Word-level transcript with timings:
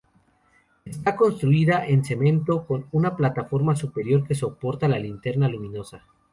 Está 0.83 1.15
construida 1.15 1.85
en 1.85 2.03
cemento, 2.03 2.65
con 2.65 2.87
una 2.91 3.15
plataforma 3.15 3.75
superior 3.75 4.25
que 4.25 4.33
soporta 4.33 4.87
la 4.87 4.97
linterna 4.97 5.47
luminosa. 5.47 6.05